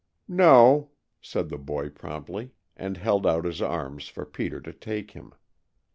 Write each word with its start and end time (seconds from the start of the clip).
"No," 0.27 0.89
said 1.21 1.49
the 1.49 1.59
boy 1.59 1.89
promptly, 1.91 2.53
and 2.75 2.97
held 2.97 3.27
out 3.27 3.45
his 3.45 3.61
arms 3.61 4.07
for 4.07 4.25
Peter 4.25 4.59
to 4.59 4.73
take 4.73 5.11
him. 5.11 5.31